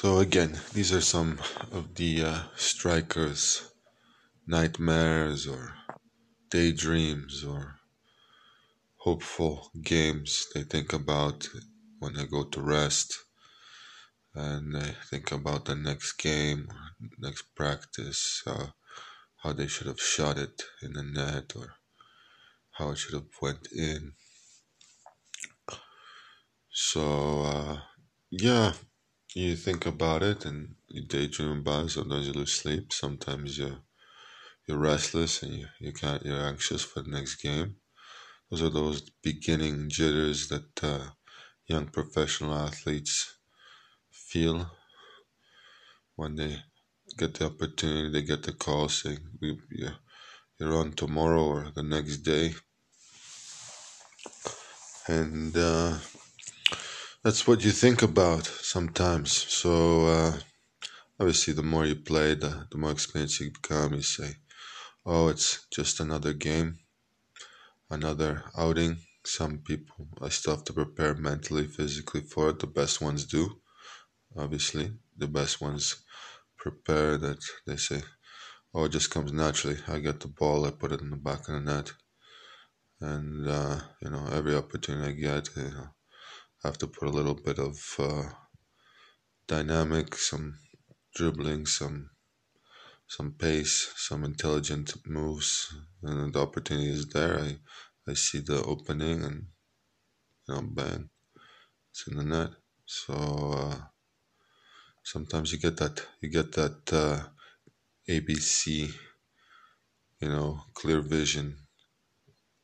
[0.00, 1.38] So again, these are some
[1.72, 3.70] of the uh, strikers'
[4.46, 5.74] nightmares or
[6.48, 7.74] daydreams or
[8.96, 11.50] hopeful games they think about
[11.98, 13.14] when they go to rest
[14.34, 16.68] and they think about the next game
[17.18, 18.68] next practice, uh,
[19.42, 21.74] how they should have shot it in the net or
[22.70, 24.12] how it should have went in.
[26.70, 27.80] So uh,
[28.30, 28.72] yeah,
[29.34, 31.90] you think about it and you daydream about it.
[31.90, 32.92] Sometimes you lose sleep.
[32.92, 33.78] Sometimes you
[34.66, 36.24] you're restless and you, you can't.
[36.24, 37.76] You're anxious for the next game.
[38.50, 41.10] Those are those beginning jitters that uh,
[41.66, 43.36] young professional athletes
[44.10, 44.70] feel
[46.16, 46.62] when they
[47.16, 48.10] get the opportunity.
[48.10, 49.58] They get the call saying, we
[50.58, 52.54] "You're on tomorrow or the next day,"
[55.08, 55.98] and uh,
[57.22, 59.32] that's what you think about sometimes.
[59.32, 59.72] So
[60.06, 60.38] uh,
[61.18, 63.94] obviously, the more you play, the the more experienced you become.
[63.94, 64.30] You say,
[65.04, 66.70] "Oh, it's just another game,
[67.96, 68.92] another outing."
[69.24, 72.58] Some people I still have to prepare mentally, physically for it.
[72.60, 73.44] The best ones do,
[74.42, 74.86] obviously.
[75.22, 75.84] The best ones
[76.56, 78.00] prepare that they say,
[78.72, 81.40] "Oh, it just comes naturally." I get the ball, I put it in the back
[81.48, 81.88] of the net,
[83.00, 85.44] and uh, you know every opportunity I get.
[85.56, 85.88] You know,
[86.64, 88.28] have to put a little bit of uh,
[89.50, 90.46] dynamic, some
[91.16, 92.10] dribbling, some
[93.08, 97.34] some pace, some intelligent moves, and the opportunity is there.
[97.40, 97.58] I
[98.10, 99.38] I see the opening, and
[100.46, 101.10] you know, bang,
[101.90, 102.50] it's in the net.
[102.86, 103.14] So
[103.62, 103.76] uh,
[105.02, 107.18] sometimes you get that you get that uh,
[108.08, 108.88] ABC,
[110.20, 111.48] you know, clear vision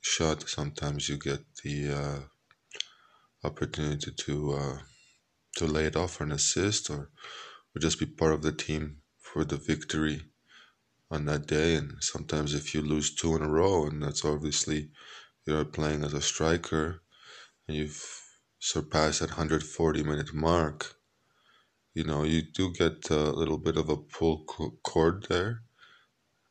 [0.00, 0.48] shot.
[0.48, 2.20] Sometimes you get the uh,
[3.48, 4.78] opportunity to uh,
[5.58, 7.10] to lay it off for an assist or
[7.74, 10.22] or just be part of the team for the victory
[11.10, 11.74] on that day.
[11.74, 14.90] And sometimes if you lose two in a row, and that's obviously
[15.46, 17.02] you're playing as a striker,
[17.66, 18.02] and you've
[18.58, 20.94] surpassed that 140 minute mark,
[21.94, 24.44] you know you do get a little bit of a pull
[24.82, 25.62] cord there.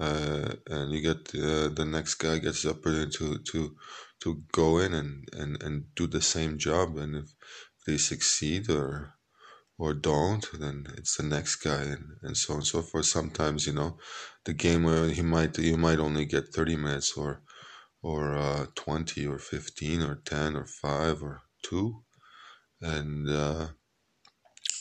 [0.00, 3.76] Uh, and you get uh, the next guy gets the opportunity to, to
[4.20, 6.96] to go in and, and, and do the same job.
[6.96, 7.34] And if
[7.88, 9.14] they succeed or
[9.78, 13.06] or don't, then it's the next guy and, and so on and so forth.
[13.06, 13.96] Sometimes, you know,
[14.44, 17.42] the game where he might you might only get 30 minutes or
[18.02, 22.04] or uh, 20 or 15 or 10 or 5 or 2.
[22.80, 23.68] And uh,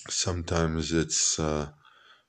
[0.09, 1.69] sometimes it's, uh,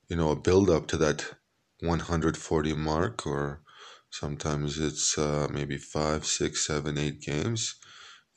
[0.08, 1.34] you know, a build up to that
[1.80, 3.62] 140 mark or
[4.10, 7.74] Sometimes it's uh, maybe five, six, seven, eight games.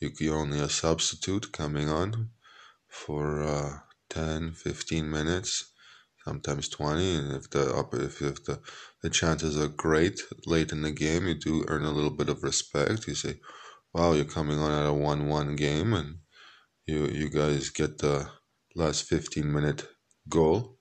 [0.01, 2.31] You, you're only a substitute coming on
[2.89, 3.79] for uh,
[4.09, 5.72] 10, 15 minutes,
[6.25, 7.16] sometimes 20.
[7.16, 8.59] And if the if, if the,
[9.03, 12.44] the chances are great late in the game, you do earn a little bit of
[12.44, 13.07] respect.
[13.07, 13.35] You say,
[13.94, 16.17] wow, you're coming on at a 1 1 game, and
[16.88, 18.28] you, you guys get the
[18.75, 19.88] last 15 minute
[20.28, 20.78] goal.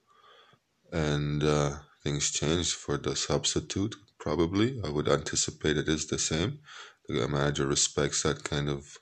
[0.91, 4.79] And uh, things change for the substitute probably.
[4.83, 6.59] I would anticipate it is the same.
[7.07, 8.97] The manager respects that kind of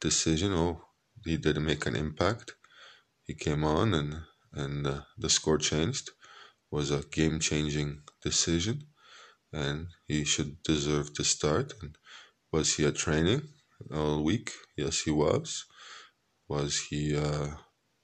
[0.00, 0.52] decision.
[0.52, 0.82] Oh,
[1.24, 2.54] he did make an impact.
[3.24, 6.10] He came on and and uh, the score changed.
[6.70, 8.88] Was a game changing decision,
[9.52, 11.74] and he should deserve to start.
[11.80, 11.96] And
[12.52, 13.42] was he at training
[13.92, 14.52] all week?
[14.76, 15.64] Yes, he was.
[16.48, 17.48] Was he uh,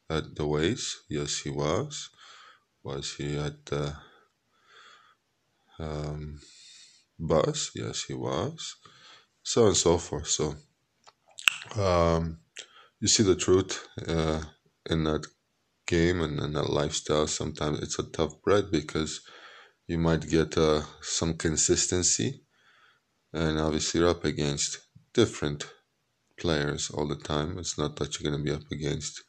[0.09, 1.05] at the weights?
[1.09, 2.11] Yes, he was.
[2.85, 3.97] Was he at the
[5.79, 6.41] um,
[7.19, 7.71] bus.
[7.75, 8.77] Yes, he was.
[9.43, 10.29] So on and so forth.
[10.29, 10.55] So
[11.77, 12.39] um,
[13.01, 14.43] you see the truth uh,
[14.89, 15.27] in that
[15.87, 17.27] game and in that lifestyle.
[17.27, 19.21] Sometimes it's a tough bread because
[19.87, 22.43] you might get uh, some consistency,
[23.33, 24.79] and obviously you're up against
[25.13, 25.67] different
[26.39, 27.59] players all the time.
[27.59, 29.23] It's not that you're going to be up against,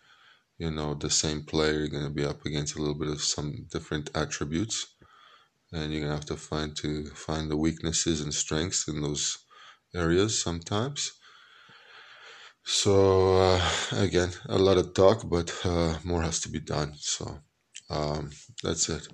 [0.57, 1.79] you know, the same player.
[1.79, 4.93] You're going to be up against a little bit of some different attributes
[5.73, 9.39] and you're gonna have to find to find the weaknesses and strengths in those
[9.95, 11.11] areas sometimes.
[12.65, 16.93] So uh, again, a lot of talk, but uh, more has to be done.
[16.97, 17.39] So
[17.89, 18.31] um,
[18.61, 19.07] that's it.